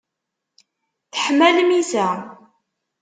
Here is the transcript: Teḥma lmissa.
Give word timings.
Teḥma 1.11 1.49
lmissa. 1.57 2.07